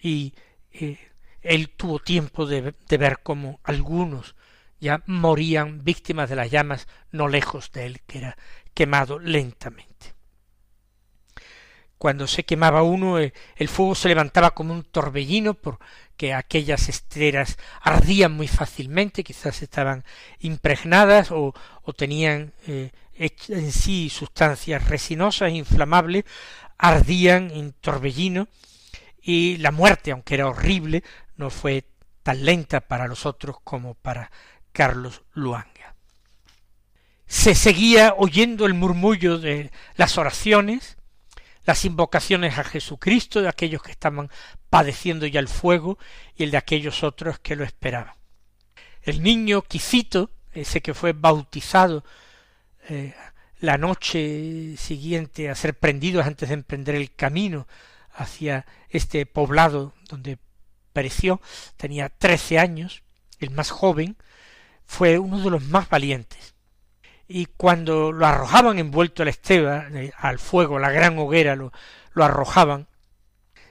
y 0.01 0.35
eh, 0.73 0.99
él 1.43 1.69
tuvo 1.69 2.01
tiempo 2.01 2.45
de, 2.45 2.75
ver 2.99 3.21
cómo 3.23 3.61
algunos 3.63 4.35
ya 4.81 5.05
morían 5.07 5.85
víctimas 5.85 6.29
de 6.29 6.35
las 6.35 6.51
llamas 6.51 6.89
no 7.13 7.29
lejos 7.29 7.71
de 7.71 7.87
él, 7.87 8.01
que 8.09 8.19
era 8.19 8.37
quemado 8.75 9.21
lentamente. 9.21 10.15
Cuando 11.99 12.27
se 12.27 12.43
quemaba 12.43 12.83
uno, 12.83 13.21
eh, 13.21 13.33
el 13.55 13.69
fuego 13.69 13.95
se 13.95 14.09
levantaba 14.09 14.57
como 14.57 14.75
un 14.75 14.83
torbellino 14.83 15.55
porque 16.21 16.35
aquellas 16.35 16.91
esteras 16.91 17.57
ardían 17.81 18.33
muy 18.33 18.47
fácilmente, 18.47 19.25
quizás 19.25 19.62
estaban 19.62 20.05
impregnadas 20.41 21.31
o, 21.31 21.55
o 21.83 21.93
tenían 21.95 22.53
eh, 22.67 22.91
en 23.15 23.73
sí 23.73 24.11
sustancias 24.11 24.87
resinosas, 24.87 25.50
inflamables, 25.50 26.25
ardían 26.77 27.50
en 27.53 27.73
torbellino 27.73 28.49
y 29.23 29.57
la 29.59 29.71
muerte, 29.71 30.11
aunque 30.11 30.35
era 30.35 30.47
horrible, 30.47 31.05
no 31.37 31.49
fue 31.49 31.87
tan 32.23 32.45
lenta 32.45 32.83
para 32.83 33.09
los 33.09 33.25
otros 33.25 33.57
como 33.65 33.95
para 33.95 34.31
Carlos 34.73 35.23
Luanga. 35.33 35.95
Se 37.29 37.55
seguía 37.55 38.12
oyendo 38.19 38.67
el 38.67 38.75
murmullo 38.75 39.39
de 39.39 39.71
las 39.97 40.19
oraciones, 40.19 40.99
las 41.65 41.87
invocaciones 41.87 42.59
a 42.59 42.65
Jesucristo 42.65 43.41
de 43.41 43.49
aquellos 43.49 43.83
que 43.83 43.93
estaban 43.93 44.29
padeciendo 44.71 45.27
ya 45.27 45.41
el 45.41 45.49
fuego 45.49 45.99
y 46.37 46.45
el 46.45 46.53
de 46.53 46.57
aquellos 46.57 47.03
otros 47.03 47.41
que 47.41 47.57
lo 47.57 47.65
esperaban. 47.65 48.15
El 49.03 49.23
niño 49.23 49.62
Quisito, 49.62 50.31
ese 50.53 50.81
que 50.81 50.95
fue 50.95 51.12
bautizado 51.12 52.05
eh, 52.89 53.15
la 53.59 53.77
noche 53.77 54.77
siguiente 54.77 55.50
a 55.50 55.55
ser 55.55 55.75
prendidos 55.75 56.27
antes 56.27 56.49
de 56.49 56.55
emprender 56.55 56.95
el 56.95 57.15
camino 57.15 57.67
hacia 58.15 58.65
este 58.89 59.27
poblado 59.27 59.93
donde 60.09 60.39
pereció, 60.93 61.41
tenía 61.77 62.09
trece 62.09 62.59
años, 62.59 63.03
el 63.39 63.50
más 63.50 63.71
joven, 63.71 64.17
fue 64.87 65.19
uno 65.19 65.41
de 65.41 65.50
los 65.50 65.62
más 65.65 65.89
valientes. 65.89 66.55
Y 67.29 67.47
cuando 67.47 68.12
lo 68.12 68.27
arrojaban 68.27 68.79
envuelto 68.79 69.23
al 69.23 69.29
esteba, 69.29 69.87
eh, 69.93 70.12
al 70.17 70.39
fuego, 70.39 70.79
la 70.79 70.91
gran 70.91 71.19
hoguera, 71.19 71.55
lo 71.55 71.73
arrojaban, 72.17 72.89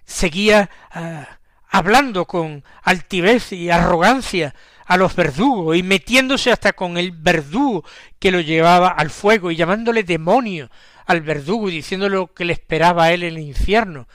seguía 0.09 0.69
ah, 0.91 1.39
hablando 1.69 2.25
con 2.25 2.63
altivez 2.81 3.53
y 3.53 3.69
arrogancia 3.69 4.55
a 4.85 4.97
los 4.97 5.15
verdugos 5.15 5.77
y 5.77 5.83
metiéndose 5.83 6.51
hasta 6.51 6.73
con 6.73 6.97
el 6.97 7.11
verdugo 7.11 7.85
que 8.17 8.31
lo 8.31 8.41
llevaba 8.41 8.89
al 8.89 9.11
fuego 9.11 9.51
y 9.51 9.55
llamándole 9.55 10.03
demonio 10.03 10.69
al 11.05 11.21
verdugo 11.21 11.69
y 11.69 11.73
diciéndole 11.73 12.15
lo 12.15 12.33
que 12.33 12.45
le 12.45 12.53
esperaba 12.53 13.05
a 13.05 13.13
él 13.13 13.23
en 13.23 13.35
el 13.35 13.39
infierno. 13.39 14.07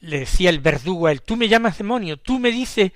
Le 0.00 0.20
decía 0.20 0.50
el 0.50 0.58
verdugo 0.58 1.06
a 1.06 1.12
él, 1.12 1.22
tú 1.22 1.36
me 1.36 1.48
llamas 1.48 1.78
demonio, 1.78 2.16
tú 2.16 2.40
me 2.40 2.50
dices 2.50 2.90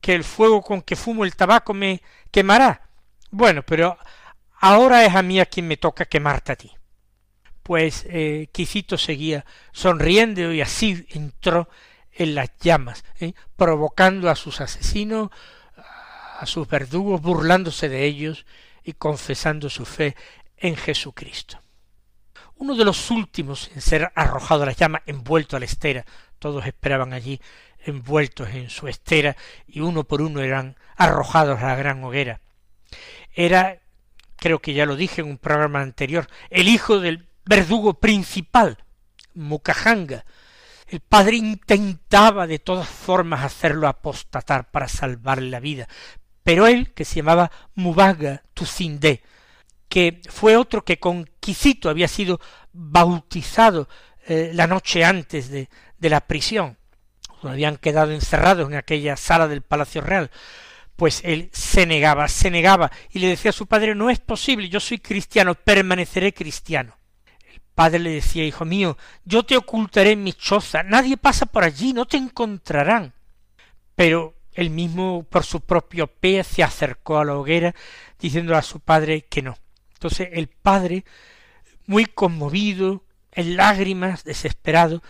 que 0.00 0.14
el 0.14 0.24
fuego 0.24 0.62
con 0.62 0.82
que 0.82 0.96
fumo 0.96 1.24
el 1.24 1.34
tabaco 1.34 1.72
me 1.72 2.02
quemará. 2.30 2.88
Bueno, 3.30 3.62
pero 3.62 3.98
ahora 4.60 5.04
es 5.04 5.14
a 5.14 5.22
mí 5.22 5.40
a 5.40 5.46
quien 5.46 5.66
me 5.66 5.78
toca 5.78 6.04
quemarte 6.04 6.52
a 6.52 6.56
ti. 6.56 6.72
Pues 7.62 8.04
eh, 8.08 8.48
Quisito 8.52 8.98
seguía 8.98 9.44
sonriendo 9.72 10.52
y 10.52 10.60
así 10.60 11.06
entró 11.10 11.68
en 12.12 12.34
las 12.34 12.50
llamas, 12.58 13.04
¿eh? 13.20 13.34
provocando 13.56 14.28
a 14.28 14.36
sus 14.36 14.60
asesinos, 14.60 15.30
a 16.38 16.46
sus 16.46 16.68
verdugos, 16.68 17.22
burlándose 17.22 17.88
de 17.88 18.04
ellos 18.04 18.46
y 18.82 18.92
confesando 18.92 19.70
su 19.70 19.84
fe 19.84 20.16
en 20.56 20.76
Jesucristo. 20.76 21.60
Uno 22.56 22.74
de 22.74 22.84
los 22.84 23.10
últimos 23.10 23.70
en 23.74 23.80
ser 23.80 24.12
arrojado 24.14 24.62
a 24.62 24.66
las 24.66 24.76
llamas, 24.76 25.02
envuelto 25.06 25.56
a 25.56 25.60
la 25.60 25.64
estera, 25.64 26.04
todos 26.38 26.66
esperaban 26.66 27.12
allí 27.12 27.40
envueltos 27.84 28.48
en 28.50 28.70
su 28.70 28.88
estera 28.88 29.36
y 29.66 29.80
uno 29.80 30.04
por 30.04 30.22
uno 30.22 30.40
eran 30.40 30.76
arrojados 30.96 31.60
a 31.60 31.68
la 31.68 31.76
gran 31.76 32.02
hoguera. 32.04 32.40
Era, 33.34 33.80
creo 34.36 34.60
que 34.60 34.74
ya 34.74 34.86
lo 34.86 34.96
dije 34.96 35.20
en 35.20 35.28
un 35.28 35.38
programa 35.38 35.80
anterior, 35.80 36.28
el 36.50 36.68
hijo 36.68 37.00
del 37.00 37.26
verdugo 37.44 37.94
principal, 37.94 38.78
Mukajanga, 39.34 40.24
el 40.88 41.00
padre 41.00 41.36
intentaba 41.36 42.46
de 42.46 42.58
todas 42.58 42.88
formas 42.88 43.44
hacerlo 43.44 43.88
apostatar 43.88 44.70
para 44.70 44.88
salvarle 44.88 45.48
la 45.48 45.60
vida, 45.60 45.88
pero 46.42 46.66
él, 46.66 46.92
que 46.92 47.04
se 47.04 47.16
llamaba 47.16 47.50
Mubaga 47.74 48.42
Tucindé, 48.52 49.22
que 49.88 50.20
fue 50.28 50.56
otro 50.56 50.84
que 50.84 50.98
con 50.98 51.28
Quisito 51.40 51.88
había 51.88 52.08
sido 52.08 52.40
bautizado 52.72 53.88
eh, 54.26 54.50
la 54.54 54.66
noche 54.66 55.04
antes 55.04 55.48
de, 55.48 55.68
de 55.98 56.10
la 56.10 56.26
prisión, 56.26 56.76
habían 57.42 57.76
quedado 57.76 58.12
encerrados 58.12 58.68
en 58.68 58.76
aquella 58.76 59.16
sala 59.16 59.48
del 59.48 59.62
Palacio 59.62 60.00
Real, 60.00 60.30
pues 60.96 61.20
él 61.24 61.50
se 61.52 61.86
negaba, 61.86 62.28
se 62.28 62.50
negaba, 62.50 62.92
y 63.10 63.18
le 63.18 63.28
decía 63.28 63.50
a 63.50 63.54
su 63.54 63.66
padre 63.66 63.94
no 63.94 64.10
es 64.10 64.20
posible, 64.20 64.68
yo 64.68 64.78
soy 64.78 64.98
cristiano, 64.98 65.54
permaneceré 65.54 66.32
cristiano. 66.32 66.96
Padre 67.74 68.00
le 68.00 68.10
decía, 68.10 68.44
hijo 68.44 68.64
mío, 68.64 68.98
yo 69.24 69.44
te 69.44 69.56
ocultaré 69.56 70.12
en 70.12 70.22
mi 70.22 70.32
choza, 70.32 70.82
nadie 70.82 71.16
pasa 71.16 71.46
por 71.46 71.64
allí, 71.64 71.92
no 71.92 72.06
te 72.06 72.16
encontrarán. 72.16 73.14
Pero 73.94 74.34
él 74.52 74.70
mismo 74.70 75.24
por 75.24 75.44
su 75.44 75.60
propio 75.60 76.06
pie 76.06 76.44
se 76.44 76.62
acercó 76.62 77.18
a 77.18 77.24
la 77.24 77.34
hoguera 77.34 77.74
diciendo 78.18 78.56
a 78.56 78.62
su 78.62 78.80
padre 78.80 79.22
que 79.22 79.42
no. 79.42 79.56
Entonces 79.94 80.28
el 80.32 80.48
padre, 80.48 81.04
muy 81.86 82.06
conmovido, 82.06 83.04
en 83.32 83.56
lágrimas, 83.56 84.24
desesperado, 84.24 85.02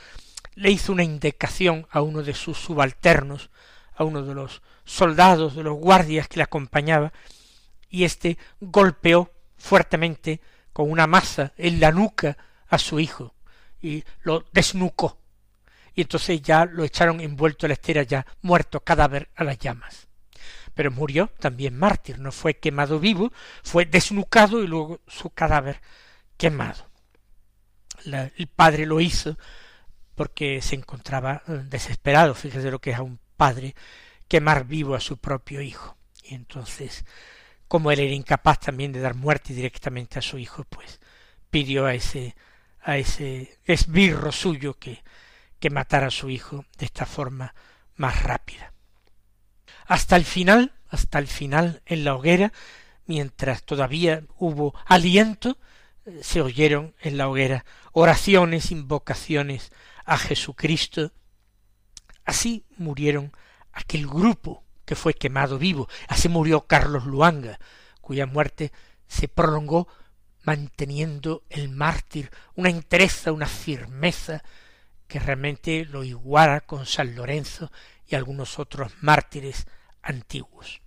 le 0.55 0.70
hizo 0.70 0.92
una 0.92 1.03
indicación 1.03 1.87
a 1.90 2.03
uno 2.03 2.22
de 2.22 2.35
sus 2.35 2.59
subalternos, 2.59 3.51
a 3.96 4.05
uno 4.05 4.22
de 4.22 4.35
los 4.35 4.62
soldados, 4.85 5.57
de 5.57 5.64
los 5.64 5.77
guardias 5.77 6.29
que 6.29 6.37
le 6.37 6.44
acompañaba, 6.44 7.12
y 7.88 8.05
éste 8.05 8.38
golpeó 8.61 9.33
fuertemente 9.57 10.40
con 10.72 10.90
una 10.90 11.07
masa 11.07 11.53
en 11.57 11.81
la 11.81 11.90
nuca 11.90 12.37
a 12.72 12.78
su 12.78 12.98
hijo 12.98 13.35
y 13.80 14.02
lo 14.22 14.44
desnucó 14.52 15.22
y 15.94 16.02
entonces 16.02 16.40
ya 16.42 16.64
lo 16.64 16.85
echaron 16.85 17.20
envuelto 17.20 17.66
a 17.66 17.68
la 17.68 17.74
estera 17.74 18.02
ya 18.02 18.26
muerto 18.40 18.80
cadáver 18.80 19.30
a 19.35 19.44
las 19.44 19.58
llamas. 19.58 20.08
Pero 20.74 20.90
murió 20.90 21.30
también 21.38 21.78
mártir, 21.78 22.18
no 22.18 22.32
fue 22.32 22.58
quemado 22.58 22.98
vivo, 22.98 23.30
fue 23.62 23.85
desnucado 23.85 24.62
y 24.62 24.66
luego 24.66 25.00
su 25.06 25.30
cadáver 25.30 25.80
quemado. 26.37 26.87
el 28.04 28.46
padre 28.48 28.87
lo 28.87 29.00
hizo 29.00 29.37
porque 30.14 30.62
se 30.62 30.76
encontraba 30.76 31.42
eh, 31.46 31.62
desesperado, 31.68 32.35
fíjese 32.35 32.70
lo 32.70 32.80
que 32.80 32.90
es 32.90 32.96
a 32.96 33.02
un 33.02 33.18
padre 33.37 33.74
quemar 34.28 34.64
vivo 34.66 34.94
a 34.94 35.00
su 35.00 35.18
propio 35.18 35.61
hijo. 35.61 35.96
Y 36.24 36.35
entonces, 36.35 37.04
como 37.68 37.90
él 37.90 38.00
era 38.00 38.14
incapaz 38.14 38.61
también 38.61 38.92
de 38.92 39.00
dar 39.00 39.14
muerte 39.14 39.52
directamente 39.52 40.18
a 40.18 40.22
su 40.22 40.38
hijo, 40.38 40.64
pues 40.64 41.00
pidió 41.50 41.85
a 41.85 41.94
ese 41.94 42.35
a 42.83 42.97
ese 42.99 43.59
esbirro 43.64 44.33
suyo 44.33 44.75
que 44.75 45.03
que 45.62 45.71
matar 45.71 46.03
a 46.03 46.11
su 46.11 46.29
hijo 46.29 46.66
de 46.77 46.87
esta 46.87 47.07
forma 47.07 47.55
más 47.95 48.25
rápida. 48.25 48.73
Hasta 49.87 50.16
el 50.16 50.25
final, 50.25 50.73
hasta 50.88 51.21
el 51.21 51.29
final 51.29 51.83
en 51.87 52.05
la 52.05 52.16
hoguera, 52.16 52.53
mientras 53.07 53.62
todavía 53.62 54.25
hubo 54.38 54.75
aliento, 54.87 55.59
eh, 56.05 56.18
se 56.25 56.42
oyeron 56.42 56.97
en 57.01 57.16
la 57.16 57.29
hoguera 57.29 57.64
oraciones, 57.92 58.73
invocaciones 58.73 59.71
a 60.05 60.18
Jesucristo. 60.18 61.12
Así 62.25 62.64
murieron 62.77 63.31
aquel 63.73 64.09
grupo 64.09 64.64
que 64.85 64.97
fue 64.97 65.14
quemado 65.14 65.59
vivo. 65.59 65.88
Así 66.09 66.29
murió 66.29 66.66
Carlos 66.66 67.07
Luanga, 67.07 67.61
cuya 68.01 68.27
muerte 68.27 68.73
se 69.07 69.29
prolongó 69.29 69.87
manteniendo 70.42 71.44
el 71.50 71.68
mártir 71.68 72.31
una 72.55 72.70
entereza, 72.70 73.33
una 73.33 73.46
firmeza 73.46 74.42
que 75.07 75.18
realmente 75.18 75.85
lo 75.85 76.05
iguala 76.05 76.61
con 76.61 76.87
San 76.87 77.14
Lorenzo 77.14 77.70
y 78.07 78.14
algunos 78.14 78.59
otros 78.59 78.92
mártires 79.00 79.66
antiguos. 80.02 80.81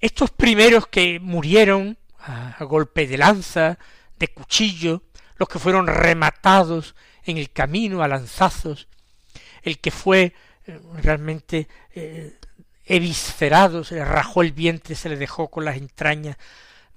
Estos 0.00 0.30
primeros 0.30 0.86
que 0.86 1.20
murieron 1.20 1.98
a, 2.20 2.56
golpe 2.64 3.06
de 3.06 3.18
lanza, 3.18 3.78
de 4.18 4.28
cuchillo, 4.28 5.02
los 5.36 5.48
que 5.48 5.58
fueron 5.58 5.86
rematados 5.86 6.94
en 7.24 7.36
el 7.36 7.50
camino 7.50 8.02
a 8.02 8.08
lanzazos, 8.08 8.88
el 9.62 9.78
que 9.78 9.90
fue 9.90 10.34
eh, 10.66 10.80
realmente 11.02 11.68
eh, 11.94 12.38
eviscerado, 12.84 13.84
se 13.84 13.96
le 13.96 14.04
rajó 14.04 14.42
el 14.42 14.52
vientre, 14.52 14.94
se 14.94 15.08
le 15.08 15.16
dejó 15.16 15.48
con 15.48 15.64
las 15.64 15.76
entrañas 15.76 16.36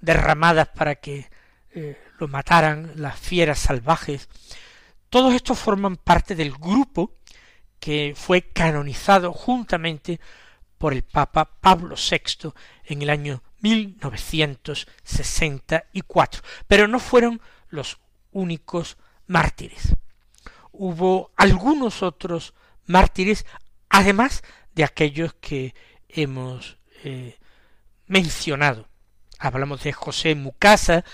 derramadas 0.00 0.68
para 0.68 0.96
que 0.96 1.30
eh, 1.74 1.98
lo 2.18 2.28
mataran 2.28 2.92
las 2.96 3.18
fieras 3.18 3.58
salvajes, 3.58 4.28
todos 5.10 5.34
estos 5.34 5.58
forman 5.58 5.96
parte 5.96 6.34
del 6.34 6.52
grupo 6.52 7.12
que 7.78 8.14
fue 8.16 8.42
canonizado 8.42 9.32
juntamente 9.32 10.20
por 10.78 10.92
el 10.92 11.02
Papa 11.02 11.50
Pablo 11.60 11.96
VI 11.96 12.52
en 12.84 13.02
el 13.02 13.10
año 13.10 13.42
1964. 13.60 16.42
Pero 16.66 16.88
no 16.88 16.98
fueron 16.98 17.40
los 17.68 17.98
únicos 18.32 18.96
mártires. 19.26 19.94
Hubo 20.72 21.30
algunos 21.36 22.02
otros 22.02 22.54
mártires, 22.86 23.46
además 23.88 24.42
de 24.74 24.84
aquellos 24.84 25.34
que 25.34 25.74
hemos 26.08 26.78
eh, 27.04 27.38
mencionado. 28.06 28.88
Hablamos 29.38 29.84
de 29.84 29.92
José 29.92 30.34
Mucasa, 30.34 31.04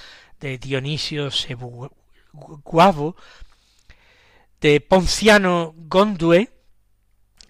de 0.41 0.59
Dionisio 0.59 1.31
Sebuguavo, 1.31 3.17
de 4.61 4.81
Ponciano 4.81 5.75
Gondue, 5.77 6.51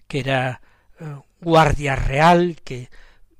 que 0.07 0.19
era 0.19 0.61
eh, 0.99 1.15
guardia 1.39 1.95
real, 1.95 2.57
que 2.63 2.89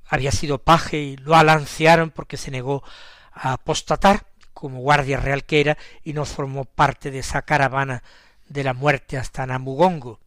había 0.06 0.32
sido 0.32 0.58
paje 0.58 0.98
y 0.98 1.16
lo 1.16 1.36
alancearon 1.36 2.10
porque 2.10 2.36
se 2.36 2.50
negó 2.50 2.82
a 3.32 3.54
apostatar 3.54 4.26
como 4.52 4.80
guardia 4.80 5.18
real 5.18 5.44
que 5.44 5.60
era 5.60 5.78
y 6.04 6.12
no 6.12 6.24
formó 6.24 6.64
parte 6.64 7.10
de 7.10 7.20
esa 7.20 7.42
caravana 7.42 8.02
de 8.48 8.64
la 8.64 8.74
muerte 8.74 9.16
hasta 9.16 9.46
Namugongo. 9.46 10.20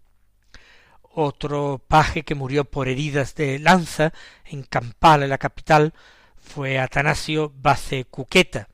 Otro 1.01 1.81
paje 1.87 2.23
que 2.23 2.35
murió 2.35 2.65
por 2.65 2.87
heridas 2.87 3.35
de 3.35 3.59
lanza 3.59 4.11
en 4.43 4.63
Kampala, 4.63 5.27
la 5.27 5.37
capital, 5.37 5.93
fue 6.35 6.79
Atanasio 6.79 7.53
Bace 7.55 8.05
Cuqueta, 8.05 8.67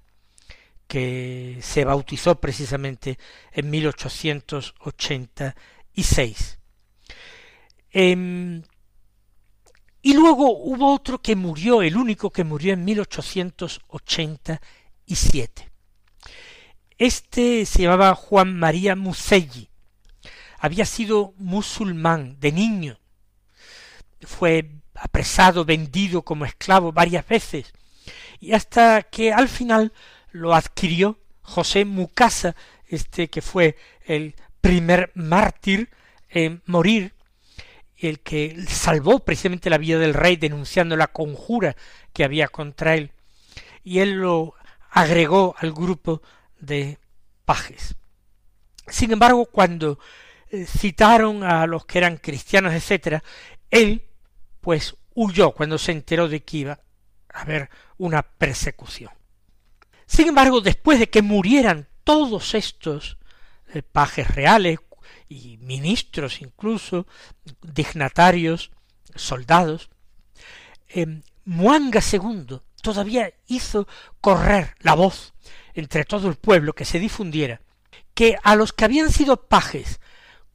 que 0.92 1.58
se 1.62 1.86
bautizó 1.86 2.42
precisamente 2.42 3.18
en 3.54 3.70
1886. 3.70 6.60
Em, 7.92 8.62
y 10.02 10.14
luego 10.14 10.52
hubo 10.52 10.94
otro 10.94 11.22
que 11.22 11.38
murió, 11.38 11.82
el 11.82 11.96
único 11.96 12.30
que 12.30 12.44
murió 12.44 12.74
en 12.74 12.84
1887. 12.84 15.72
Este 16.98 17.66
se 17.66 17.84
llamaba 17.84 18.14
Juan 18.14 18.60
María 18.60 18.98
Muselli. 18.98 19.70
Había 20.60 20.86
sido 20.86 21.34
musulmán 21.38 22.38
de 22.42 22.52
niño. 22.52 23.00
Fue 24.24 24.70
apresado, 24.96 25.64
vendido 25.64 26.24
como 26.24 26.44
esclavo 26.44 26.92
varias 26.92 27.26
veces, 27.26 27.72
y 28.42 28.52
hasta 28.52 29.04
que 29.04 29.32
al 29.32 29.48
final 29.48 29.94
lo 30.32 30.54
adquirió 30.54 31.20
José 31.42 31.86
Mucasa, 31.86 32.56
este 32.88 33.30
que 33.30 33.42
fue 33.42 33.78
el 34.06 34.36
primer 34.62 35.12
mártir 35.16 35.90
en 36.30 36.62
morir, 36.66 37.14
el 37.98 38.20
que 38.20 38.66
salvó 38.68 39.20
precisamente 39.20 39.70
la 39.70 39.78
vida 39.78 40.00
del 40.00 40.14
rey 40.14 40.36
denunciando 40.36 40.96
la 40.96 41.08
conjura 41.08 41.76
que 42.14 42.24
había 42.24 42.48
contra 42.48 42.96
él, 42.96 43.12
y 43.84 44.00
él 44.00 44.14
lo 44.14 44.56
agregó 44.90 45.56
al 45.60 45.72
grupo 45.72 46.22
de 46.60 47.00
pajes. 47.46 47.96
Sin 48.88 49.12
embargo, 49.12 49.46
cuando 49.46 50.00
eh, 50.50 50.66
citaron 50.66 51.44
a 51.44 51.66
los 51.68 51.86
que 51.86 51.98
eran 51.98 52.18
cristianos, 52.18 52.74
etcétera, 52.74 53.24
él 53.70 54.04
pues 54.60 54.96
huyó 55.14 55.52
cuando 55.52 55.78
se 55.78 55.92
enteró 55.92 56.28
de 56.28 56.44
que 56.44 56.58
iba 56.58 56.80
a 57.34 57.42
haber 57.42 57.70
una 57.98 58.22
persecución. 58.22 59.12
Sin 60.12 60.28
embargo, 60.28 60.60
después 60.60 61.00
de 61.00 61.10
que 61.10 61.22
murieran 61.22 61.88
todos 62.04 62.54
estos 62.54 63.18
eh, 63.74 63.82
pajes 63.82 64.28
reales 64.28 64.80
y 65.30 65.56
ministros 65.60 66.42
incluso, 66.42 67.08
dignatarios, 67.62 68.72
soldados, 69.16 69.90
eh, 70.90 71.22
Muanga 71.46 72.02
II 72.12 72.60
todavía 72.82 73.34
hizo 73.48 73.88
correr 74.20 74.76
la 74.80 74.96
voz 74.96 75.34
entre 75.74 76.04
todo 76.04 76.28
el 76.28 76.36
pueblo 76.36 76.74
que 76.74 76.84
se 76.84 77.00
difundiera 77.00 77.62
que 78.14 78.36
a 78.44 78.56
los 78.56 78.74
que 78.74 78.84
habían 78.84 79.14
sido 79.14 79.48
pajes 79.48 80.02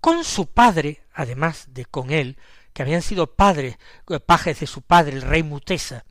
con 0.03 0.23
su 0.23 0.51
padre, 0.51 1.01
además 1.15 1.69
de 1.71 1.87
con 1.87 2.11
él, 2.11 2.37
que 2.75 2.83
habían 2.83 3.01
sido 3.01 3.35
padres, 3.35 3.79
eh, 4.11 4.21
pajes 4.21 4.61
de 4.61 4.67
su 4.67 4.83
padre, 4.83 5.17
el 5.17 5.23
rey 5.23 5.43
Mutesa, 5.43 6.05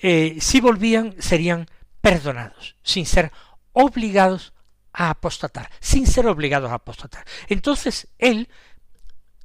eh, 0.00 0.38
si 0.40 0.62
volvían 0.62 1.16
serían 1.18 1.68
perdonados, 2.00 2.76
sin 2.82 3.06
ser 3.06 3.32
obligados 3.72 4.52
a 4.92 5.10
apostatar, 5.10 5.70
sin 5.80 6.06
ser 6.06 6.26
obligados 6.26 6.70
a 6.70 6.74
apostatar. 6.74 7.24
Entonces 7.48 8.08
él, 8.18 8.48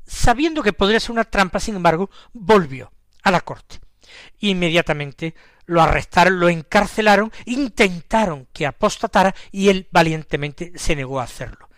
sabiendo 0.06 0.64
que 0.64 0.74
podría 0.74 1.00
ser 1.00 1.12
una 1.12 1.26
trampa, 1.26 1.60
sin 1.60 1.76
embargo, 1.76 2.10
volvió 2.34 2.92
a 3.24 3.32
la 3.32 3.42
corte. 3.42 3.80
Inmediatamente 4.40 5.36
lo 5.66 5.82
arrestaron, 5.82 6.40
lo 6.40 6.50
encarcelaron, 6.50 7.32
intentaron 7.46 8.48
que 8.52 8.66
apostatara 8.66 9.36
y 9.52 9.70
él 9.70 9.88
valientemente 9.92 10.74
se 10.76 10.96
negó 10.96 11.20
a 11.20 11.24
hacerlo 11.24 11.70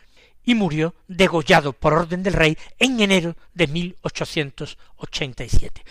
y 0.44 0.56
murió 0.56 0.96
degollado 1.08 1.74
por 1.74 1.94
orden 1.94 2.24
del 2.24 2.34
rey 2.34 2.58
en 2.80 3.00
enero 3.00 3.36
de 3.54 3.68
1887, 3.68 5.84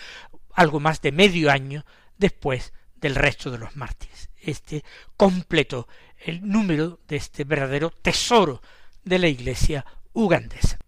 algo 0.54 0.80
más 0.80 1.00
de 1.02 1.12
medio 1.12 1.50
año 1.50 1.84
después 2.16 2.72
del 3.04 3.14
resto 3.16 3.50
de 3.50 3.58
los 3.58 3.76
mártires. 3.76 4.30
Este 4.40 4.82
completó 5.14 5.86
el 6.18 6.48
número 6.48 7.00
de 7.06 7.16
este 7.16 7.44
verdadero 7.44 7.90
tesoro 7.90 8.62
de 9.04 9.18
la 9.18 9.28
Iglesia 9.28 9.84
ugandesa. 10.14 10.78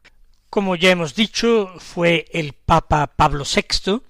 Como 0.48 0.76
ya 0.76 0.88
hemos 0.90 1.14
dicho, 1.14 1.74
fue 1.78 2.24
el 2.32 2.54
Papa 2.54 3.06
Pablo 3.06 3.44
VI 3.44 4.00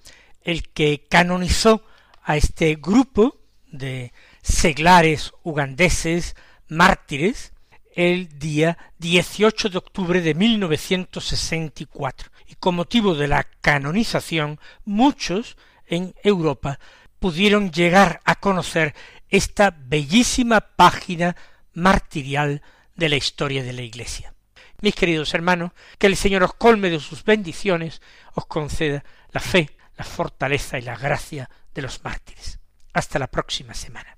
el 0.41 0.69
que 0.69 1.05
canonizó 1.09 1.83
a 2.23 2.37
este 2.37 2.75
grupo 2.75 3.41
de 3.69 4.13
seglares 4.41 5.33
ugandeses 5.43 6.37
mártires 6.69 7.51
el 7.93 8.39
día 8.39 8.77
18 8.99 9.67
de 9.67 9.79
octubre 9.79 10.21
de 10.21 10.33
1964 10.33 12.31
y 12.47 12.55
con 12.55 12.75
motivo 12.75 13.15
de 13.15 13.27
la 13.27 13.43
canonización 13.59 14.61
muchos 14.85 15.57
en 15.87 16.15
Europa 16.23 16.79
pudieron 17.19 17.71
llegar 17.71 18.21
a 18.25 18.35
conocer 18.35 18.93
esta 19.29 19.75
bellísima 19.77 20.61
página 20.61 21.35
martirial 21.73 22.61
de 22.95 23.09
la 23.09 23.15
historia 23.15 23.63
de 23.63 23.73
la 23.73 23.81
Iglesia. 23.81 24.33
Mis 24.81 24.95
queridos 24.95 25.33
hermanos, 25.33 25.71
que 25.97 26.07
el 26.07 26.15
Señor 26.15 26.43
os 26.43 26.53
colme 26.53 26.89
de 26.89 26.99
sus 26.99 27.23
bendiciones, 27.23 28.01
os 28.35 28.45
conceda 28.45 29.03
la 29.31 29.39
fe, 29.39 29.71
la 29.95 30.03
fortaleza 30.03 30.77
y 30.77 30.83
la 30.83 30.95
gracia 30.95 31.49
de 31.73 31.81
los 31.81 32.03
mártires. 32.03 32.59
Hasta 32.93 33.19
la 33.19 33.27
próxima 33.27 33.73
semana. 33.73 34.17